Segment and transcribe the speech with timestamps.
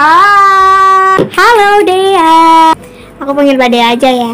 [0.00, 1.20] Hai.
[1.28, 2.72] Halo Dea.
[3.20, 4.32] Aku panggil Mbak Dea aja ya.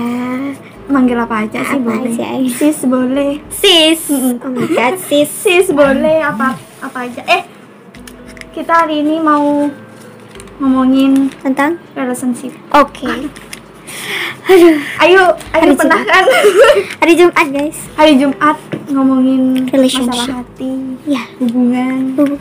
[0.86, 2.06] Manggil apa aja sih Apa boleh.
[2.06, 2.28] aja?
[2.46, 3.32] Sis boleh.
[3.50, 3.98] Sis.
[4.14, 5.26] Oh my god, sis.
[5.42, 7.18] Sis boleh apa apa aja.
[7.26, 7.42] Eh,
[8.54, 9.66] kita hari ini mau
[10.62, 11.82] ngomongin Tentang?
[11.98, 12.54] relationship.
[12.70, 13.10] Oke.
[14.46, 16.24] Aduh, Ayo, ayo Hari pernah kan
[17.02, 17.78] hari Jumat guys.
[17.98, 18.54] hari Jumat
[18.86, 20.14] ngomongin Relationship.
[20.14, 21.26] masalah hati, Ya.
[21.42, 22.38] hubungan, Hub-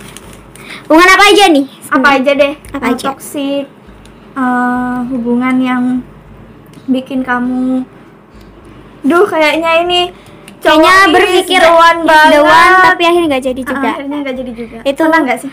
[0.86, 1.66] Hubungan apa aja nih?
[1.96, 2.54] Apa aja deh.
[2.70, 3.04] Apa Uh, aja?
[3.08, 3.66] Toxic,
[4.34, 5.84] uh, hubungan yang
[6.86, 7.88] bikin kamu
[9.02, 10.02] Duh, kayaknya ini
[10.58, 12.42] Kayaknya berpikir yes, banget.
[12.42, 13.88] doan, tapi akhirnya nggak jadi Ah, juga.
[13.92, 14.78] akhirnya nggak jadi juga.
[14.82, 15.50] Itu- Pernah nggak sih?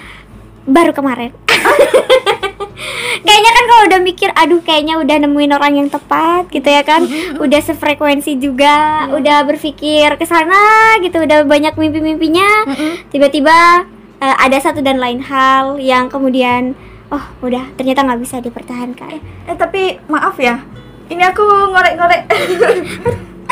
[0.65, 1.31] Baru kemarin.
[3.23, 7.05] kayaknya kan kalau udah mikir, aduh kayaknya udah nemuin orang yang tepat gitu ya kan,
[7.37, 9.13] udah sefrekuensi juga, Iya.
[9.13, 10.59] udah berpikir ke sana
[10.99, 12.67] gitu, udah banyak mimpi-mimpinya,
[13.09, 13.85] tiba-tiba
[14.23, 16.79] eh, ada satu dan lain hal yang kemudian,
[17.11, 19.19] oh udah ternyata nggak bisa dipertahankan.
[19.45, 20.63] Eh tapi maaf ya,
[21.11, 22.31] ini aku ngorek-ngorek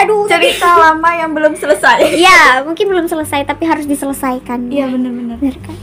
[0.01, 2.17] Aduh, cerita lama yang belum selesai.
[2.17, 4.71] ya mungkin belum selesai tapi harus diselesaikan.
[4.73, 5.37] Iya bener-bener.
[5.37, 5.77] bener kan?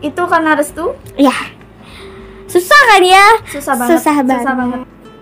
[0.00, 1.32] Itu karena restu Ya,
[2.44, 3.26] susah kan ya?
[3.48, 3.96] susah banget.
[3.96, 4.80] Susah banget.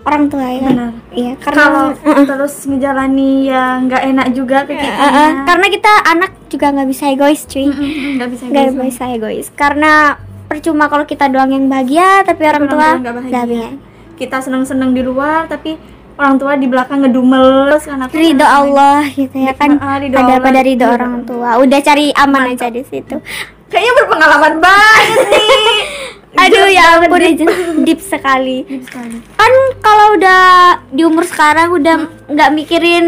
[0.09, 0.61] Orang tua ya.
[0.65, 0.89] Bener.
[1.11, 1.85] Iya, karena Kalau
[2.29, 4.81] terus ngejalani ya nggak enak juga kita.
[4.81, 7.69] eh, karena kita anak juga nggak bisa egois cuy
[8.17, 8.81] nggak bisa nggak gitu.
[8.81, 13.67] bisa egois karena percuma kalau kita doang yang bahagia tapi orang orang tua nggak bahagia.
[14.15, 15.77] Kita seneng-seneng di luar tapi
[16.15, 20.39] orang tua di belakang ngedumel karena aku ridho Allah gitu ya kan ridho ada Allah.
[20.41, 23.15] pada ridho orang tua udah cari aman aja di situ
[23.69, 25.77] kayaknya berpengalaman banget nih.
[26.31, 27.21] Aduh Deep ya ampun
[27.87, 27.99] deep.
[27.99, 29.17] sekali Deep sekali.
[29.33, 30.41] kan kalau udah
[30.89, 31.95] di umur sekarang udah
[32.27, 33.07] nggak mikirin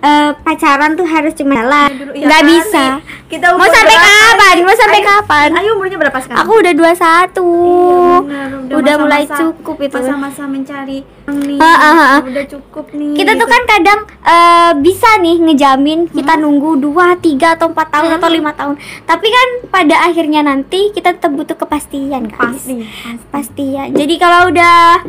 [0.00, 2.50] eh, pacaran tuh harus cuma jalan Dulu, ya nggak kali.
[2.52, 2.84] bisa
[3.26, 6.40] Kita mau sampai kapan mau sampai Ayo- kapan Ayo umurnya berapa sekarang?
[6.40, 8.48] aku udah 21 Iya, benar.
[8.74, 10.98] udah mulai masa-masa- cukup itu Masa-masa mencari
[11.28, 11.58] nih.
[11.58, 12.16] Ah, ah, ah.
[12.22, 13.12] Udah cukup nih.
[13.14, 13.52] kita tuh gitu.
[13.52, 18.52] kan kadang eh, bisa nih ngejamin kita nunggu 2, 3 atau 4 tahun atau lima
[18.52, 22.80] tahun tapi kan pada akhirnya nanti kita tetap butuh kepastian kan pasti.
[22.80, 23.26] pasti.
[23.28, 25.04] pasti ya jadi kalau udah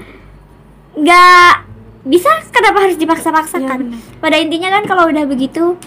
[0.97, 1.69] nggak
[2.09, 4.00] bisa kenapa harus dipaksa-paksakan Iya, benar.
[4.18, 5.78] pada intinya kan kalau udah begitu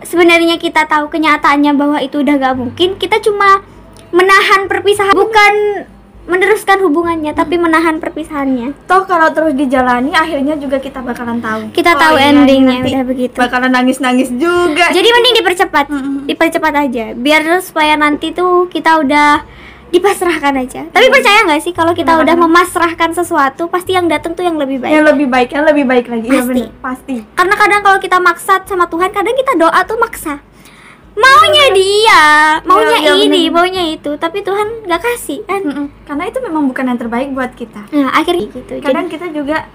[0.00, 3.60] sebenarnya kita tahu kenyataannya bahwa itu udah gak mungkin kita cuma
[4.10, 5.84] menahan perpisahan bukan
[6.24, 11.68] meneruskan hubungannya tapi menahan perpisahannya Toh kalau terus dijalani akhirnya juga kita bakalan tahu.
[11.68, 13.36] Kita Oh tahu iya, endingnya, nanti udah begitu.
[13.36, 14.88] Bakalan nangis-nangis juga.
[14.88, 16.16] jadi mending dipercepat Mm-mm.
[16.24, 19.44] dipercepat aja biar supaya nanti tuh kita udah
[19.94, 24.34] dipasrahkan aja tapi percaya nggak sih kalau kita Kenapa, udah memasrahkan sesuatu pasti yang datang
[24.34, 26.26] tuh yang lebih baik yang lebih baik, yang lebih baik lagi.
[26.26, 26.50] Iya Pasti.
[26.60, 27.16] benar, pasti.
[27.32, 30.42] karena kadang kalau kita maksa sama Tuhan kadang kita doa tuh maksa
[31.14, 32.22] maunya dia
[32.66, 33.54] maunya iya, ini bener.
[33.54, 35.86] maunya itu tapi Tuhan nggak kasih kan Mm-mm.
[36.02, 37.86] Karena itu memang bukan yang terbaik buat kita.
[37.88, 39.70] nah akhirnya gitu Kadang Jadi- kita juga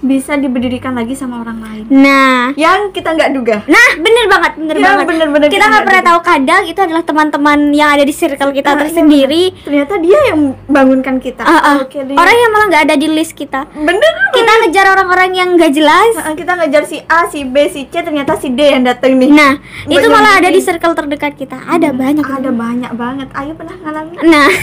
[0.00, 1.84] bisa diberdirikan lagi sama orang lain.
[1.88, 3.56] nah Yang kita nggak duga.
[3.66, 6.80] nah bener banget bener Yang banget bener-bener kita kita nggak nggak pernah tahu kadang itu
[6.80, 11.42] adalah teman-teman yang ada di circle kita Ah, iya, tersendiri Ternyata dia yang bangunkan kita.
[11.42, 11.76] Ah, ah.
[11.82, 12.14] Oke deh.
[12.14, 14.12] orang yang malah nggak ada di list kita bener.
[14.30, 17.98] kita ngejar orang-orang yang gak jelas Nah, kita ngejar si A, si B, si C,
[17.98, 19.28] ternyata si D yang datang nih.
[19.28, 23.28] nah Buat itu malah ada di circle terdekat kita ada banyak Ada banyak banget.
[23.32, 24.14] Ayo pernah ngalamin?
[24.22, 24.46] nah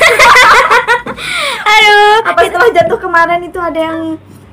[1.67, 3.99] aduh Apa setelah jatuh kemarin itu ada yang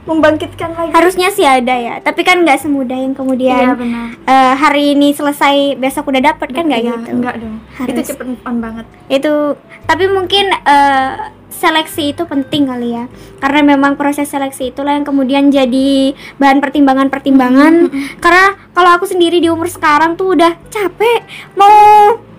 [0.03, 0.91] membangkitkan lagi?
[0.91, 4.07] harusnya sih ada ya tapi kan nggak semudah yang Iya kemudian benar.
[4.25, 7.57] eh, hari ini selesai besok udah dapet kan nggak Iya, gitu Enggak dong.
[7.73, 7.89] Harus.
[7.89, 8.87] Itu cepet on banget.
[9.09, 9.33] itu
[9.85, 11.11] tapi mungkin eh,
[11.53, 13.07] seleksi itu penting kali ya
[13.39, 17.87] karena memang proses seleksi itulah yang kemudian jadi bahan pertimbangan-pertimbangan
[18.19, 21.23] karena kalau aku sendiri di umur sekarang tuh udah capek
[21.55, 21.71] mau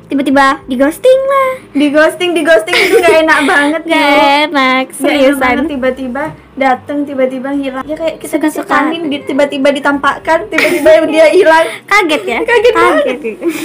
[0.04, 4.12] tiba-tiba di ghosting lah Di ghosting, di ghosting itu nggak enak banget gak enak
[4.52, 6.24] Nggak enak seriusan tiba-tiba
[6.54, 7.84] datang tiba-tiba hilang.
[7.84, 11.66] Ya kayak kita disekanin, di- tiba-tiba ditampakkan, tiba-tiba dia hilang.
[11.90, 13.06] kaget ya Kaget banget.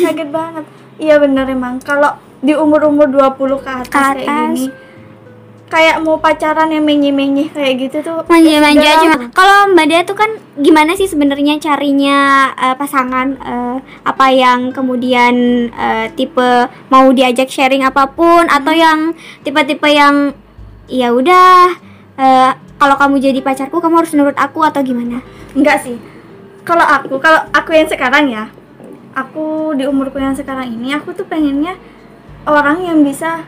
[0.02, 0.64] Kaget banget.
[0.96, 1.78] Iya bener emang.
[1.78, 4.54] Kalau di umur-umur 20 ke atas, Ke kayak atas.
[4.54, 4.66] gini
[5.68, 9.30] kayak mau pacaran yang menye-menye kayak gitu tuh manja-manja cuma sudah.
[9.36, 12.18] kalau mbak Dea tuh kan gimana sih sebenarnya carinya
[12.56, 15.34] eh, pasangan eh, apa yang kemudian
[15.68, 16.50] eh, tipe
[16.88, 19.12] mau diajak sharing apa pun atau yang
[19.44, 20.32] tipe-tipe yang
[20.88, 21.76] ya udah
[22.16, 25.20] eh, kalau kamu jadi pacarku kamu harus nurut aku atau gimana
[25.52, 25.98] enggak sih
[26.62, 28.48] kalau aku kalau aku yang sekarang ya
[29.12, 31.74] aku di umurku yang sekarang ini aku tuh pengennya
[32.44, 33.42] orang yang bisa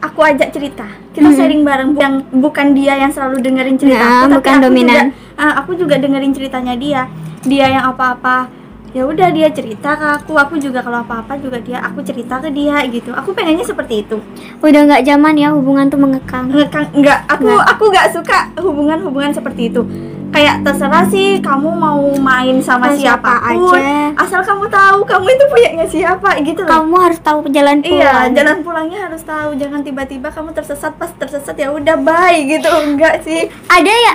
[0.00, 1.36] aku ajak cerita kita Mhm.
[1.36, 5.06] sharing bareng yang bukan dia yang selalu dengerin cerita Nah, aku, tapi bukan aku dominan.
[5.06, 7.02] juga, ah, aku juga dengerin ceritanya dia
[7.42, 8.48] dia yang apa-apa
[8.90, 10.32] ya udah dia cerita ke aku.
[10.34, 13.14] Aku juga kalau apa apa juga dia aku cerita ke dia gitu.
[13.14, 14.18] Aku pengennya seperti itu.
[14.60, 16.50] Udah nggak zaman ya hubungan tuh mengekang.
[16.50, 17.64] Ngekang- enggak aku Nggak.
[17.70, 19.82] aku nggak suka hubungan-hubungan seperti itu
[20.30, 24.14] kayak terserah sih kamu mau main sama Sama siapa siapa pun aja.
[24.16, 28.30] asal kamu tahu kamu itu punyanya siapa gitu loh Kamu harus tahu jalan pulang.
[28.30, 29.50] Iya, jalan pulangnya harus tahu.
[29.54, 32.70] Jangan tiba-tiba kamu tersesat pas tersesat ya udah bye gitu.
[32.70, 33.50] Enggak sih.
[33.66, 34.14] ada ya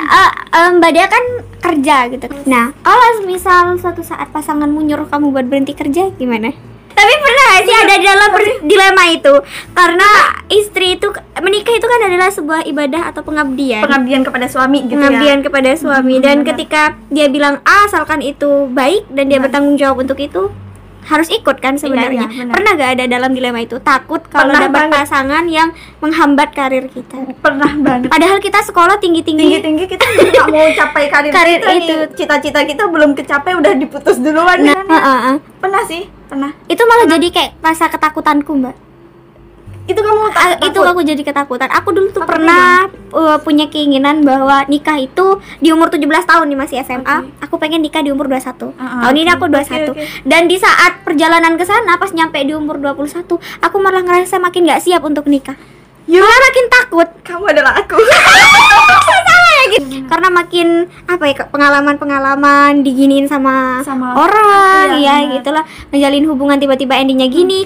[0.52, 1.24] eh, mbak dia kan
[1.60, 6.54] kerja gitu nah kalau misal suatu saat pasanganmu nyuruh kamu buat berhenti kerja gimana
[7.06, 8.30] tapi pernah sih ada di dalam
[8.64, 9.34] dilema itu
[9.72, 10.10] karena
[10.48, 11.08] istri itu
[11.38, 15.44] menikah itu kan adalah sebuah ibadah atau pengabdian Pengabdian kepada suami gitu pengabdian ya.
[15.44, 16.48] kepada suami Hmm, dan benar.
[16.50, 19.46] ketika dia bilang ah asalkan itu baik dan dia Benar.
[19.46, 20.50] bertanggung jawab untuk itu
[21.06, 22.54] harus ikut kan sebenarnya iya, benar.
[22.58, 24.96] pernah gak ada dalam dilema itu takut kalau Pernah dapat banget.
[24.98, 25.70] pasangan yang
[26.02, 28.10] menghambat karir kita Pernah banget.
[28.10, 31.96] padahal kita sekolah tinggi tinggi Tinggi-tinggi kita nggak mau capai karir, Karir kita itu.
[32.18, 34.86] Cita-cita kita belum kecapai udah diputus duluan nah, kan.
[34.90, 35.38] uh, uh, uh.
[35.62, 36.52] Pernah sih, pernah.
[36.66, 38.85] itu malah jadi kayak rasa ketakutanku mbak
[39.86, 41.70] Itu kamu Ah, tak itu aku jadi ketakutan.
[41.72, 45.28] Aku dulu tuh Takut pernah uh, punya keinginan bahwa nikah itu
[45.58, 47.30] di umur 17 tahun nih masih SMA Oke.
[47.40, 50.04] aku pengen nikah di umur 21 Ah, ah, tahun ini aku 21 Oke, oke.
[50.24, 53.30] dan di saat perjalanan ke sana pas nyampe di umur 21
[53.62, 55.54] aku malah ngerasa makin nggak siap untuk nikah.
[56.06, 56.18] Ya.
[56.20, 57.08] malah makin takut.
[57.24, 57.98] Kamu adalah aku.
[60.06, 60.68] karena makin
[61.06, 65.34] apa ya ke- pengalaman-pengalaman diginiin sama, Sama- orang Iya, ya benar.
[65.36, 65.64] gitulah.
[65.90, 67.66] Ngejalin hubungan tiba-tiba endingnya gini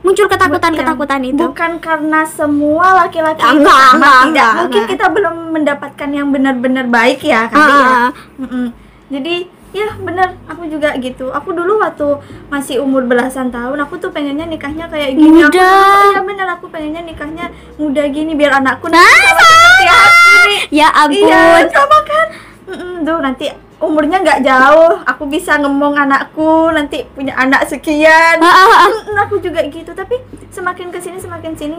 [0.00, 4.24] muncul ketakutan-ketakutan itu Bukan karena semua laki-laki Ya, itu enggak, sama, enggak, tidak.
[4.24, 4.90] enggak, Mungkin enggak.
[4.90, 7.86] kita belum mendapatkan yang benar-benar baik ya kali ya.
[7.86, 8.66] Ah, Mm-mm.
[9.08, 9.34] Jadi
[9.70, 11.30] ya bener aku juga gitu.
[11.30, 12.06] Aku dulu waktu
[12.46, 15.30] masih umur belasan tahun, aku tuh pengennya nikahnya kayak gini.
[15.40, 15.62] Aku Muda.
[15.62, 17.46] dulu, ya bener aku pengennya nikahnya
[17.76, 20.30] muda gini biar anakku nanti Nah, seperti aku
[20.70, 22.26] ya ampun Iya, sama kan.
[22.66, 23.44] Mm-mm, tuh nanti
[23.80, 28.36] umurnya nggak jauh, aku bisa ngomong anakku nanti punya anak sekian.
[28.38, 28.90] Ah, ah, ah.
[28.92, 29.90] Mm, aku juga gitu.
[29.90, 31.78] Tapi semakin ke sini semakin sini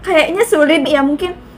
[0.00, 1.02] kayaknya sulit ya.
[1.02, 1.50] Mungkin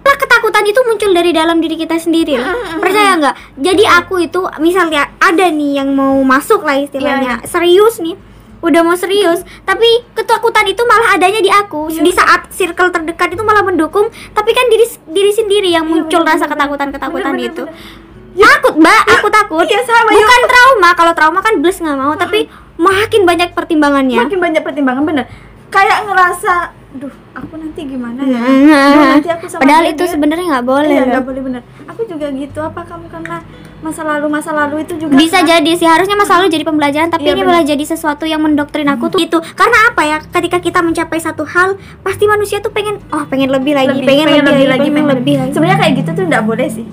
[0.00, 2.56] Lah ketakutan itu muncul dari dalam diri kita sendiri loh.
[2.80, 3.36] Percaya nggak?
[3.60, 7.44] Jadi aku itu misalnya ada nih yang mau masuk lah istilahnya.
[7.44, 8.16] Serius nih.
[8.60, 9.44] Udah mau serius.
[9.62, 11.92] Tapi ketakutan itu malah adanya di aku.
[11.92, 14.08] Iya, di saat circle terdekat itu malah mendukung.
[14.32, 16.52] Tapi kan diri diri sendiri yang Iya, muncul bener, rasa bener.
[16.56, 17.62] ketakutan ketakutan Bener, itu.
[17.68, 17.99] bener,
[18.40, 19.02] takut mbak.
[19.20, 19.64] Aku takut.
[19.66, 20.90] iya, sama, bukan trauma.
[20.96, 22.48] Kalau trauma kan bless nggak mau tapi
[22.80, 24.18] makin banyak pertimbangannya.
[24.24, 25.24] Makin banyak pertimbangan bener.
[25.70, 26.54] Kayak ngerasa
[26.90, 28.42] duh aku nanti gimana ya?
[28.42, 28.66] Hmm.
[28.66, 31.62] Duh, nanti aku sama padahal dia, itu sebenarnya nggak boleh iya nggak boleh bener.
[31.86, 32.58] Aku juga gitu.
[32.58, 33.38] Apa kamu karena
[33.80, 35.46] masa lalu masa lalu itu juga bisa kan?
[35.46, 35.86] jadi sih.
[35.86, 39.22] Harusnya masa lalu jadi pembelajaran tapi Iya, ini malah jadi sesuatu yang mendoktrin aku tuh
[39.22, 40.18] itu karena apa ya?
[40.18, 44.26] Ketika kita mencapai satu hal pasti manusia tuh pengen oh pengen lebih lagi lebih, pengen,
[44.26, 45.50] lebih, lagi pengen pengen lebih lagi.
[45.54, 46.86] Sebenarnya kayak gitu tuh nggak boleh sih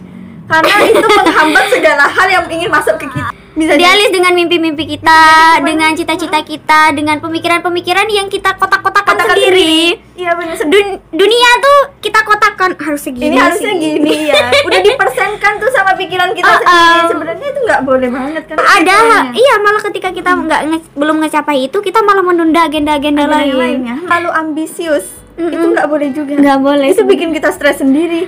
[0.48, 3.32] karena itu menghambat segala hal yang ingin masuk ke kita.
[3.52, 5.22] Bisa jadi dialis dengan mimpi-mimpi kita
[5.62, 9.98] dengan cita-cita kita dengan pemikiran-pemikiran yang kita kotak-kotakan katakan sendiri.
[10.14, 13.82] iya bener Dun- dunia tuh kita kotakkan harus segini ini harusnya sih.
[13.82, 16.62] gini ya udah dipersenkan tuh sama pikiran kita Uh-uh.
[16.62, 17.08] sendiri.
[17.10, 18.56] sebenarnya itu nggak boleh banget kan?
[18.56, 19.22] ada pikirannya.
[19.34, 23.54] iya malah ketika kita nggak nge- belum ngecapai itu kita malah menunda agenda-agenda lain.
[23.54, 23.96] lainnya.
[24.06, 25.06] Lalu ambisius.
[25.34, 25.50] Mm-mm.
[25.50, 26.34] itu nggak boleh juga.
[26.34, 28.26] Nggak boleh itu bikin kita stres sendiri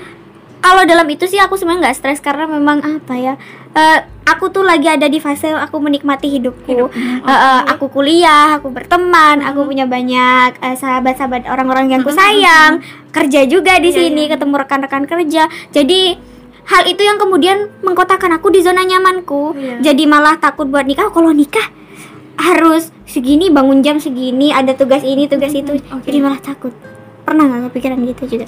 [0.60, 3.34] kalau dalam itu sih aku sebenarnya nggak stres karena memang apa ya
[3.72, 6.68] eh, aku tuh lagi ada di fase aku menikmati hidupku.
[6.68, 6.90] Hidup.
[7.26, 12.84] Eh, aku kuliah aku berteman aku punya banyak eh, sahabat-sahabat orang-orang yang ku sayang.
[13.10, 14.38] kerja juga di Iya, sini iya.
[14.38, 15.44] ketemu rekan-rekan kerja.
[15.72, 16.02] Jadi
[16.70, 19.58] hal itu yang kemudian mengkotakkan aku di zona nyamanku.
[19.58, 19.76] Iya.
[19.92, 21.10] jadi malah takut buat nikah.
[21.10, 21.66] Kalau nikah
[22.38, 25.76] harus segini bangun jam segini ada tugas ini tugas itu.
[25.90, 26.06] oke.
[26.06, 26.72] jadi malah takut.
[27.26, 28.46] Pernah nggak kepikiran gitu juga?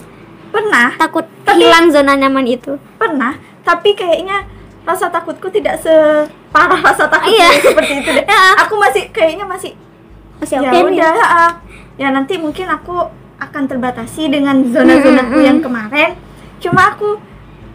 [0.51, 0.93] Pernah.
[0.99, 4.43] Takut Tapi- hilang zona nyaman itu pernah tapi kayaknya
[4.81, 7.49] rasa takutku tidak separah rasa takutku Iya.
[7.61, 8.41] seperti itu deh Ya.
[8.57, 9.77] aku masih kayaknya masih
[10.37, 10.83] masih ya nih.
[10.97, 11.51] udah ah.
[11.95, 12.97] ya nanti mungkin aku
[13.37, 15.45] akan terbatasi dengan zona-zonaku Mm-mm.
[15.45, 16.17] yang kemarin
[16.57, 17.17] cuma aku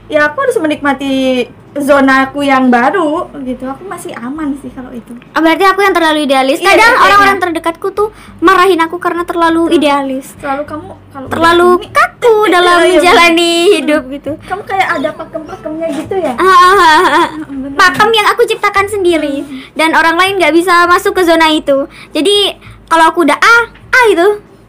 [0.06, 1.46] ya aku harus menikmati
[1.78, 6.24] zonaku yang baru gitu aku masih aman sih kalau itu Oh, berarti aku yang terlalu
[6.24, 6.58] idealis.
[6.58, 7.04] Iya, Kadang kayaknya.
[7.04, 12.74] orang-orang terdekatku tuh marahin aku karena terlalu idealis, selalu kamu kalau terlalu gini, kaku dalam
[12.74, 14.30] Iya, iya, menjalani hidup gitu.
[14.40, 17.28] kamu kayak ada pakem-pakemnya gitu ya Ah, ah, ah, ah.
[17.46, 17.76] bener.
[17.76, 21.84] Pakem yang aku ciptakan sendiri dan orang lain nggak bisa masuk ke zona itu.
[22.10, 22.56] Jadi
[22.86, 24.28] kalau aku udah ah ah itu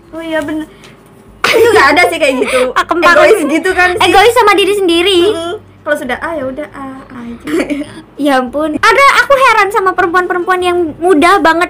[0.10, 0.68] oh iya bener
[1.48, 3.16] itu nggak ada sih kayak gitu Pakem-pakem.
[3.16, 5.20] egois gitu kan sih egois sama diri sendiri.
[5.30, 6.97] Mm, kalau sudah ah ya udah ah
[7.30, 7.88] aja
[8.26, 8.74] Ya ampun.
[8.74, 11.70] Ada aku heran sama perempuan-perempuan yang muda banget.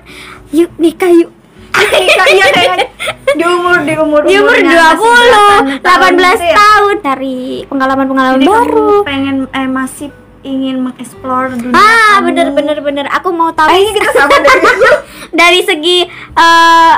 [0.50, 1.32] Yuk nikah yuk.
[1.78, 2.88] nikah iya kayaknya
[3.30, 6.56] di umur di umur Di umur umurnya 20, masih belasan 18 tahun gitu ya.
[6.56, 8.88] tahun dari pengalaman-pengalaman Jadi baru.
[8.88, 10.10] kamu pengen eh masih
[10.42, 11.86] ingin mengeksplor dunia ah
[12.18, 12.26] kamu.
[12.26, 14.58] bener bener bener aku mau tahu Kayaknya kita sama deh.
[15.44, 15.98] dari segi
[16.34, 16.96] eh,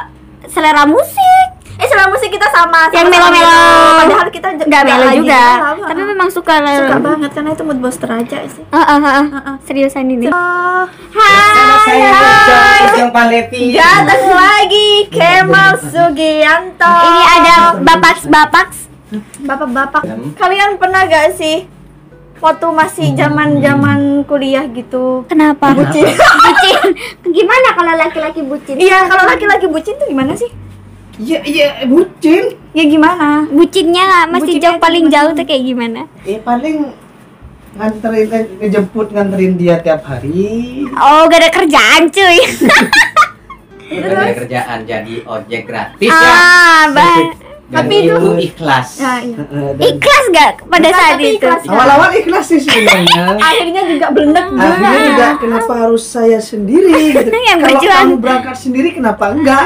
[0.48, 1.29] selera musik
[1.80, 3.48] eh selama musik kita sama yang sama-sama melo-melo.
[3.48, 4.00] melo.
[4.04, 5.40] padahal kita nggak melo lagi juga.
[5.40, 8.64] galau, tapi memang suka suka banget karena itu mood booster aja sih.
[8.76, 9.26] Ah, ah, ah.
[9.32, 9.56] Heeh.
[9.64, 10.28] seriusan ini.
[10.28, 10.84] Oh,
[13.00, 13.80] yang Palevi.
[13.80, 16.94] datang lagi Kemal Sugianto.
[17.00, 18.68] Ini ada bapak bapak
[19.42, 20.04] bapak-bapak.
[20.06, 20.30] Hmm.
[20.38, 21.66] kalian pernah gak sih
[22.44, 25.24] waktu masih zaman zaman kuliah gitu?
[25.32, 25.72] Kenapa?
[25.74, 26.06] Bucin.
[26.12, 26.92] Bucin.
[27.24, 28.76] Gimana kalau laki-laki bucin?
[28.76, 30.52] Iya kalau laki-laki bucin tuh gimana sih
[31.20, 32.56] Iya, iya, bucin.
[32.70, 35.16] ya gimana bucinnya masih Bucinnya jauh paling gimana?
[35.18, 36.78] jauh tuh kayak gimana Eh paling
[37.72, 40.86] nganterin eh, ngejemput nganterin dia tiap hari.
[40.90, 42.40] oh gak ada kerjaan cuy
[43.90, 46.30] Bukan ada kerjaan jadi ojek gratis ya.
[46.30, 47.20] ah bah
[47.66, 48.90] Dan Tapi itu- itu ikhlas.
[48.98, 51.62] ya iya Eh, dan ikhlas gak pada Ikhlas, saat itu ikhlas.
[51.66, 53.24] Awal-awal ikhlas sih sebenarnya.
[53.46, 57.30] akhirnya juga belendek Akhirnya juga kenapa harus saya sendiri gitu.
[57.30, 59.66] Yang Kalau kamu berangkat sendiri kenapa enggak?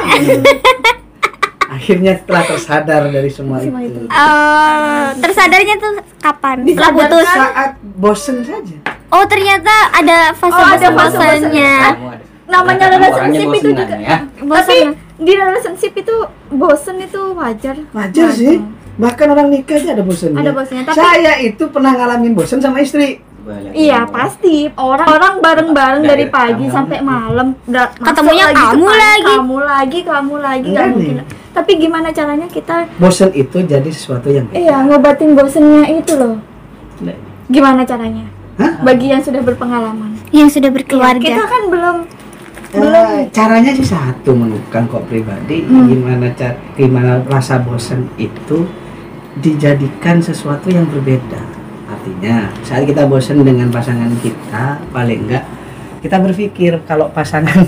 [1.73, 3.73] Akhirnya setelah tersadar dari semua, itu.
[3.73, 3.99] itu.
[4.05, 6.57] Oh, tersadarnya tuh kapan?
[6.63, 7.25] Setelah putus.
[7.27, 8.77] Saat bosen saja.
[9.09, 11.73] Oh, ternyata ada fase Oh, bosannya.
[11.91, 14.17] Kamu ada- namanya Kamu relationship itu juga ya.
[14.37, 14.77] tapi
[15.15, 16.15] di relationship itu
[16.51, 18.61] bosen itu wajar Wajar sih.
[18.93, 20.37] Bahkan orang nikah aja ada bosennya.
[20.39, 23.17] Ada bosennya, tapi- Saya itu pernah ngalamin bosen sama istri.
[23.75, 26.71] Iya pasti orang orang bareng-bareng dari Dari pagi kamu.
[26.71, 27.51] sampai malam
[27.99, 29.33] Ketemunya lagi ke kamu lagi.
[29.35, 31.42] kamu lagi kamu lagi nggak Enggak mungkin nih.
[31.53, 34.57] Tapi gimana caranya kita Bosen itu jadi sesuatu yang beda.
[34.57, 36.41] iya ngobatin bosennya itu loh
[37.45, 38.81] gimana caranya Hah?
[38.81, 41.21] bagi yang sudah berpengalaman Yang sudah Iya, berkeluarga.
[41.23, 41.97] kita kan belum
[42.73, 45.85] Eh, caranya sih satu menurut kok pribadi Hmm.
[45.85, 48.65] gimana cara gimana rasa bosan itu
[49.35, 51.37] dijadikan sesuatu yang berbeda
[51.85, 55.45] artinya saat kita bosan dengan pasangan kita paling enggak
[56.03, 57.63] kita berpikir kalau pasangan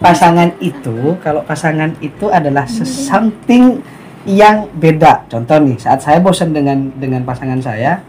[0.00, 3.84] pasangan itu kalau pasangan itu adalah something
[4.24, 5.28] yang beda.
[5.28, 8.00] Contoh nih saat saya bosan dengan dengan pasangan saya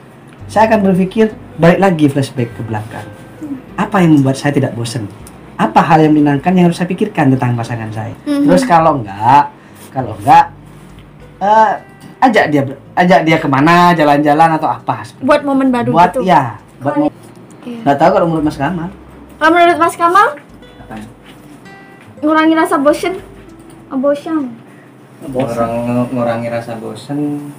[0.48, 3.04] saya akan berpikir balik lagi flashback ke belakang.
[3.76, 5.06] Apa yang membuat saya tidak bosan
[5.60, 8.16] apa hal yang menyenangkan yang harus saya pikirkan tentang pasangan saya?
[8.24, 8.48] Mhm.
[8.48, 9.52] terus kalau enggak
[9.92, 10.56] kalau enggak
[11.44, 11.72] eh,
[12.24, 12.64] ajak dia
[12.96, 16.24] ajak dia ke mana jalan-jalan atau apa buat momen baru buat gitu?
[16.24, 17.12] ya buat mau
[17.68, 17.84] Iya.
[17.84, 18.88] nggak tahu kalau menurut Mas Kamal
[19.40, 20.28] kalau menurut Mas Kamal?
[20.78, 20.96] Apa
[22.20, 23.14] ngurangi rasa bosen?
[23.90, 24.52] Bosan
[25.32, 27.50] orang ng- ngurangi rasa bosen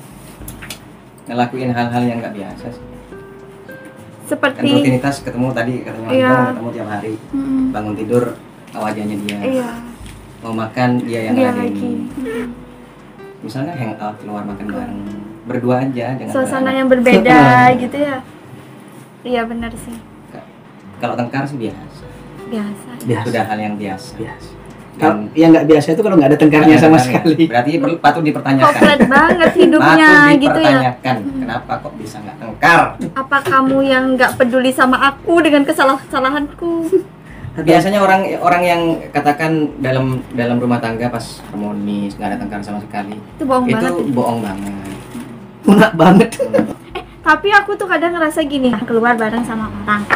[1.26, 2.84] ngelakuin hal-hal yang nggak biasa sih.
[4.30, 6.34] kan seperti rutinitas ketemu tadi katanya Mas Iya.
[6.54, 7.12] Ketemu tiap hari.
[7.34, 7.64] Mm-mm.
[7.74, 8.24] bangun tidur
[8.70, 9.38] wajahnya dia.
[9.42, 9.70] Iya.
[10.40, 11.66] Mau makan dia yang dia ngadain.
[11.66, 11.92] lagi.
[13.42, 15.00] Misalnya hangout keluar makan bareng.
[15.44, 17.40] Berdua aja jangan suasana yang berbeda
[17.82, 18.22] gitu ya.
[19.20, 20.09] Iya benar sih
[21.00, 22.04] kalau tengkar sih biasa.
[22.52, 22.90] Biasa.
[23.08, 23.24] Biasa.
[23.26, 24.12] Sudah hal yang biasa.
[24.20, 24.50] Biasa.
[25.00, 27.04] Dan kalau yang nggak biasa itu kalau nggak ada tengkarnya sama tengkarnya.
[27.24, 27.42] sekali.
[27.48, 28.68] Berarti perlu patut dipertanyakan.
[28.68, 30.68] Komplit banget hidupnya patut gitu ya.
[30.68, 31.16] dipertanyakan.
[31.40, 32.80] Kenapa kok bisa nggak tengkar?
[33.16, 36.72] Apa kamu yang nggak peduli sama aku dengan kesalahan-kesalahanku?
[37.60, 42.78] Biasanya orang orang yang katakan dalam dalam rumah tangga pas harmonis nggak ada tengkar sama
[42.78, 43.90] sekali itu bohong itu banget.
[43.90, 44.14] ya.
[44.14, 44.94] bohong banget.
[45.66, 46.30] Lunak banget.
[47.20, 50.06] Tapi aku tuh kadang ngerasa gini keluar bareng sama orang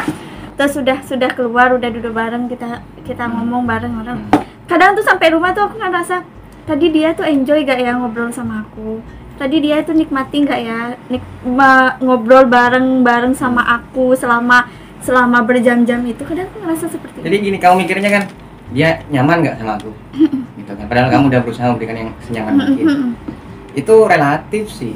[0.55, 4.19] terus sudah sudah keluar udah duduk bareng kita kita ngomong bareng orang.
[4.65, 6.23] Kadang tuh sampai rumah tuh aku ngerasa
[6.65, 9.03] tadi dia tuh enjoy gak ya ngobrol sama aku?
[9.35, 14.65] Tadi dia tuh nikmati gak ya nik ma- ngobrol bareng bareng sama aku selama
[15.03, 16.23] selama berjam-jam itu?
[16.23, 18.23] Kadang aku ngerasa seperti jadi gini kamu mikirnya kan
[18.73, 19.91] dia nyaman nggak sama aku?
[20.63, 22.87] Gitu kan padahal kamu udah berusaha memberikan yang senyaman mungkin.
[23.75, 24.95] Itu relatif sih.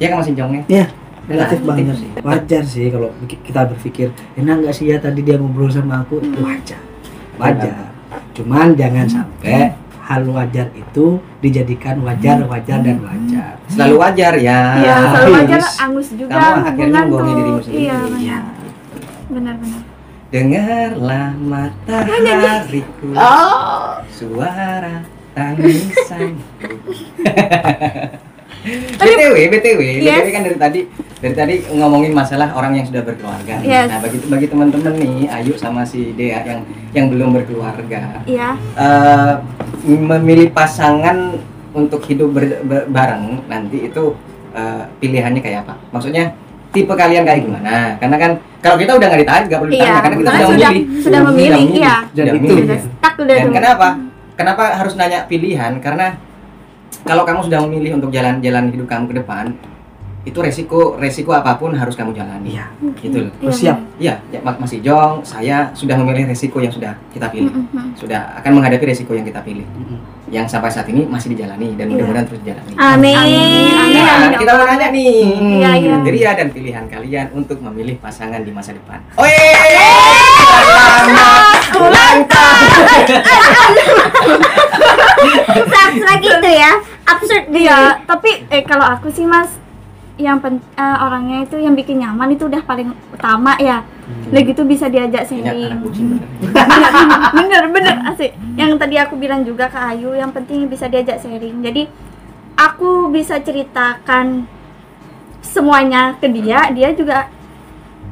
[0.00, 0.86] Dia kan masih jongnya ya
[1.26, 2.10] relatif banget sih.
[2.20, 6.18] wajar sih kalau kita berpikir enak nggak sih ya tadi dia ngobrol sama aku?
[6.18, 6.80] Itu wajar.
[7.36, 7.74] Wajar.
[8.32, 11.06] Cuman jangan sampai hal wajar itu
[11.38, 13.54] dijadikan wajar wajar dan wajar.
[13.66, 14.58] Selalu wajar ya.
[14.76, 17.18] Iya, selalu wajar angus juga Kamu akhirnya tuh.
[17.22, 17.80] dirimu sendiri.
[17.80, 18.38] Iya, Iya.
[19.28, 19.82] benar-benar.
[20.30, 23.08] dengarlah matahariku.
[23.12, 23.98] Oh.
[24.08, 25.02] Suara
[25.34, 26.38] tangisan
[28.62, 30.20] BTW, BTW, Yes.
[30.20, 30.80] BTW kan dari tadi
[31.16, 33.56] dari tadi ngomongin masalah orang yang sudah berkeluarga.
[33.58, 33.66] nih.
[33.66, 33.88] Yes.
[33.88, 38.56] Nah, bagi bagi teman-teman nih, Ayu sama si Dea yang yang belum berkeluarga, Iya.
[38.56, 39.32] eh,
[39.86, 41.40] memilih pasangan
[41.70, 44.12] untuk hidup ber- ber- bareng nanti itu
[44.50, 45.74] eh, pilihannya kayak apa?
[45.90, 46.34] Maksudnya
[46.70, 47.94] tipe kalian kayak gimana?
[47.96, 50.50] Karena kan kalau kita udah nggak ditanya, nggak perlu ditanya Iya, karena kita karena sudah,
[50.50, 51.02] sudah- memilih.
[51.02, 51.94] sudah memilih, iya.
[52.04, 52.62] Sudah Dan itu memilih.
[52.66, 53.88] Sudah stuck udah Dan kenapa?
[54.34, 55.72] Kenapa harus nanya pilihan?
[55.78, 56.06] Karena
[57.06, 59.44] kalau kamu sudah memilih untuk jalan-jalan hidup kamu ke depan,
[60.20, 62.60] itu resiko resiko apa pun harus kamu jalani.
[62.60, 62.66] Iya.
[63.00, 63.32] Gitu loh.
[63.40, 63.80] Oh, siap.
[63.96, 67.48] Iya, ya, Mas Mas Jong, saya sudah memilih resiko yang sudah kita pilih.
[67.48, 67.96] Mm-mm.
[67.96, 69.64] Sudah akan menghadapi resiko yang kita pilih.
[69.64, 69.96] Mm-mm.
[70.30, 71.92] Yang sampai saat ini masih dijalani dan Iya.
[71.96, 72.72] mudah-mudahan terus dijalani.
[72.76, 73.16] Amin.
[73.16, 74.38] Amin, amin, Nah, amin.
[74.38, 75.10] kita mau nanya nih,
[75.58, 75.94] Iya, iya.
[75.98, 79.00] kriteria dan pilihan kalian untuk memilih pasangan di masa depan.
[79.16, 79.56] Oye,
[81.00, 82.68] selamat ulang tahun.
[85.80, 86.72] Abstrak gitu ya.
[87.02, 87.78] Absurd Iya, dia.
[88.06, 89.50] tapi eh kalau aku sih Mas
[90.20, 93.80] yang pen, eh, orangnya itu yang bikin nyaman itu udah paling utama ya.
[94.26, 95.70] Udah gitu bisa diajak Ini sharing.
[95.70, 96.08] anak kucing
[97.36, 97.62] bener.
[97.70, 98.30] bener asik.
[98.54, 101.60] Yang tadi aku bilang juga ke Ayu, yang penting bisa diajak sharing.
[101.60, 101.86] Jadi
[102.54, 104.44] aku bisa ceritakan
[105.40, 107.26] semuanya ke dia, dia juga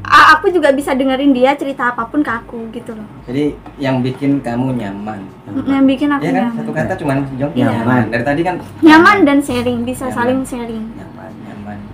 [0.00, 3.04] a- aku juga bisa dengerin dia cerita apa pun ke aku gitu loh.
[3.24, 5.20] Jadi yang bikin kamu nyaman.
[5.66, 6.40] Yang bikin aku Iya kan?
[6.40, 6.56] nyaman.
[6.56, 7.52] Satu kata cuman Jong.
[7.52, 8.02] Nyaman.
[8.08, 10.16] Dari tadi kan Nyaman dan sharing, bisa Nyaman.
[10.16, 10.84] saling sharing.
[10.88, 11.17] nyaman, nyaman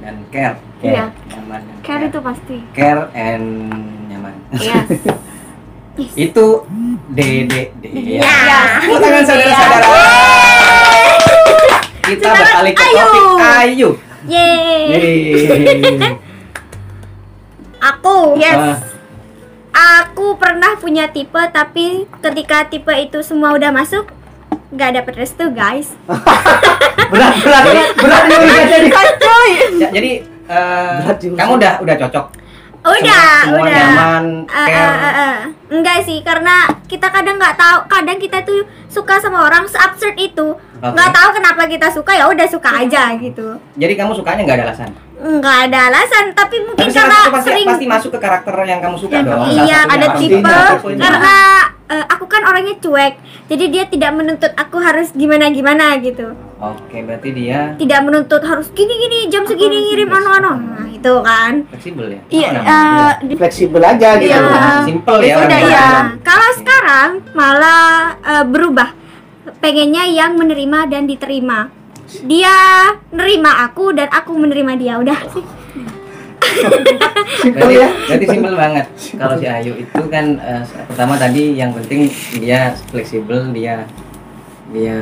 [0.04, 0.56] dan care.
[0.84, 1.08] Iya.
[1.32, 2.56] Nyaman dan Care itu pasti.
[2.76, 3.73] care and
[4.12, 4.34] nyaman.
[4.61, 4.88] Yes.
[6.28, 6.46] itu
[7.08, 7.54] DDD.
[8.20, 8.82] Ya.
[8.84, 9.88] Tepuk tangan saudara-saudara.
[12.04, 12.96] Kita beralih ke Ayu.
[13.00, 13.88] topik Ayu.
[14.28, 14.82] Yeay.
[14.92, 16.12] Yeay.
[17.92, 18.37] Aku.
[18.37, 18.61] Yes.
[19.73, 24.06] Ah, Aku pernah punya tipe tapi ketika tipe itu semua udah masuk
[24.70, 25.96] nggak dapet restu guys.
[27.11, 27.64] berat berat
[27.99, 28.88] berat berat jadi
[29.46, 30.10] ya, jadi
[31.18, 32.26] juga kamu udah udah cocok.
[32.84, 33.72] Udah, Semua- semua udah.
[33.80, 34.92] nyaman, Eh, eh, care.
[34.92, 35.36] eh, eh.
[35.72, 40.52] Enggak sih, karena kita kadang nggak tahu, kadang kita tuh suka sama orang se-absurd itu.
[40.91, 43.57] Nggak tahu kenapa kita suka ya udah suka aja gitu.
[43.75, 44.91] Jadi kamu sukanya nggak ada alasan.
[45.14, 48.97] Nggak ada alasan, tapi mungkin Tapi karena pasti sering pasti masuk ke karakter yang kamu
[48.99, 49.41] suka Ya, dong.
[49.47, 50.57] Iya, ada tipe
[50.99, 51.35] karena
[51.87, 53.14] eh, aku kan orangnya cuek.
[53.45, 56.37] Jadi dia tidak menuntut aku harus gimana-gimana gitu.
[56.57, 60.53] Oke, berarti dia Tidak menuntut harus gini-gini jam segini ngirim anu-anu.
[60.57, 61.64] Nah, itu kan.
[61.71, 62.21] fleksibel ya.
[62.29, 62.50] Iya,
[63.21, 64.41] di- fleksibel aja gitu Iya.
[64.83, 65.37] Simple ya.
[65.47, 65.88] Iya.
[66.21, 69.03] Kalau sekarang malah eh, berubah.
[69.60, 71.68] Pengennya yang menerima dan diterima.
[72.24, 72.54] Dia
[73.12, 74.94] nerima aku dan aku menerima dia.
[75.00, 75.44] Udah sih.
[77.40, 77.88] Simple Berarti, ya.
[78.07, 78.87] berarti simple banget.
[79.16, 82.07] Kalau si Ayu itu kan eh, pertama tadi yang penting
[82.38, 83.88] dia fleksibel, dia
[84.70, 84.98] dia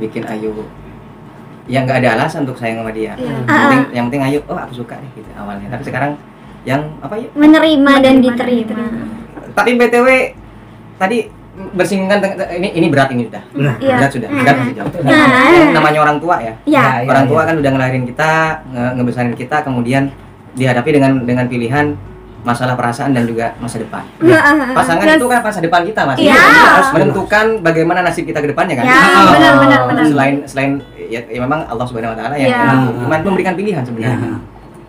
[0.00, 0.66] bikin Ayu
[1.66, 3.18] yang nggak ada alasan untuk sayang sama dia.
[3.18, 3.34] Iya.
[3.44, 5.68] Yang penting, yang penting Ayu, oh aku suka nih gitu awalnya.
[5.74, 6.12] Tapi sekarang
[6.66, 7.28] yang apa ya?
[7.34, 8.86] Menerima dan Menerima dan diterima.
[9.56, 10.08] Tapi btw
[10.96, 11.18] tadi
[11.72, 12.18] bersinggungan
[12.52, 13.42] ini ini berat ini sudah.
[13.50, 13.76] Berat.
[13.80, 13.96] Iya.
[13.96, 14.28] Berat sudah.
[14.28, 14.90] Berat masih jauh.
[15.02, 15.72] Nah.
[15.72, 16.52] Namanya orang tua ya.
[16.64, 17.00] Ya.
[17.00, 17.30] Iya, orang iya.
[17.32, 18.30] tua kan udah ngelahirin kita,
[18.68, 20.02] nge- ngebesarin kita, kemudian
[20.52, 21.96] dihadapi dengan dengan pilihan
[22.40, 24.06] masalah perasaan dan juga masa depan.
[24.70, 25.18] Pasangan Yes.
[25.18, 26.16] itu kan masa depan kita mas.
[26.16, 26.30] Iya.
[26.30, 28.84] Jadi harus menentukan bagaimana nasib kita ke depannya kan.
[28.86, 29.34] Ya, Oh.
[29.34, 30.04] benar, benar, benar.
[30.06, 32.86] Selain selain ya, ya memang Allah Subhanahu Wa Taala yang Ya.
[33.02, 34.14] Cuman memberikan pilihan sebenarnya.
[34.14, 34.38] Ya.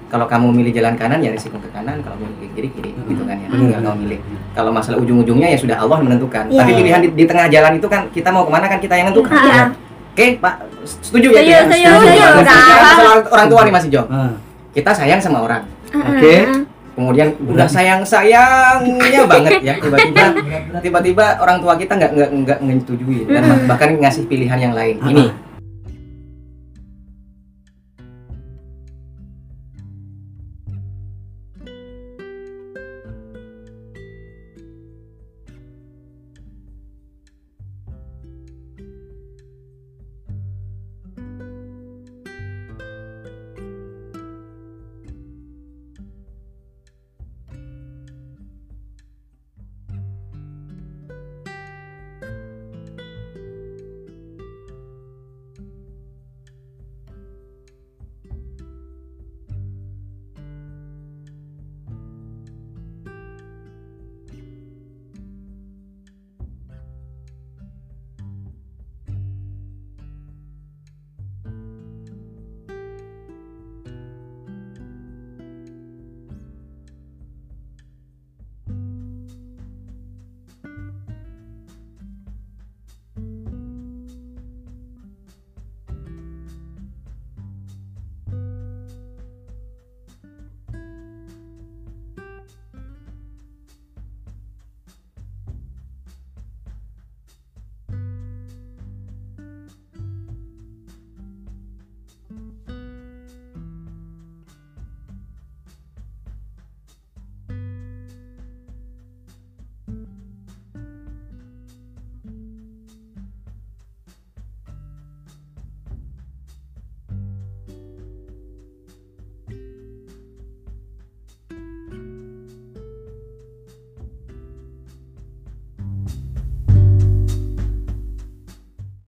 [0.08, 3.36] Kalau kamu milih jalan kanan ya risiko ke kanan, kalau milih kiri kiri gitu kan
[3.36, 3.48] ya.
[3.50, 4.20] Tinggal kamu milih.
[4.58, 6.50] Kalau masalah ujung-ujungnya ya sudah Allah menentukan.
[6.50, 6.58] Iya.
[6.58, 9.14] Tapi pilihan di, di tengah jalan itu kan kita mau ke mana kan kita yang
[9.14, 9.38] menentukan.
[9.38, 9.64] Iya.
[10.12, 10.56] Oke, Pak.
[11.06, 11.62] Setuju ya?
[11.62, 11.90] Setuju,
[12.98, 14.02] orang, orang tua nih Mas Jo.
[14.10, 14.34] Ah,
[14.74, 15.62] Kita sayang sama orang.
[15.94, 16.66] Oke.
[16.98, 20.34] Kemudian udah sayang sayangnya banget ya tiba-tiba
[20.82, 23.70] tiba-tiba orang tua kita nggak nggak nggak menyetujui dan Hmm.
[23.70, 24.98] bahkan ngasih pilihan yang lain.
[25.06, 25.30] Ini